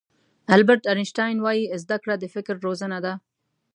البرټ 0.55 0.83
آینشټاین 0.91 1.37
وایي 1.41 1.63
زده 1.83 1.97
کړه 2.03 2.15
د 2.19 2.25
فکر 2.35 2.55
روزنه 2.65 2.97
ده. 3.05 3.13